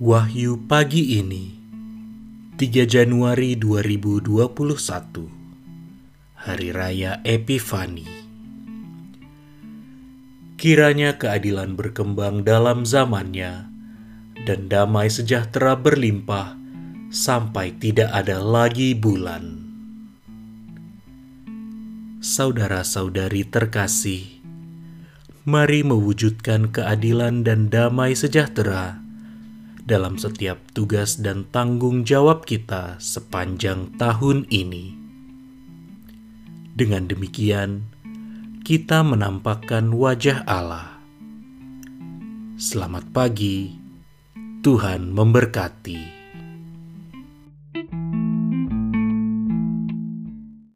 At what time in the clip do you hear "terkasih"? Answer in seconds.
23.44-24.40